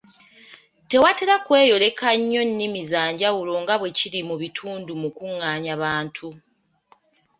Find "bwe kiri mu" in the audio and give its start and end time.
3.79-4.35